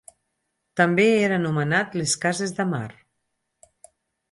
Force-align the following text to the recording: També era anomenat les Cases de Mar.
També 0.79 1.05
era 1.25 1.37
anomenat 1.41 1.99
les 2.03 2.17
Cases 2.25 2.57
de 2.63 2.67
Mar. 2.73 2.83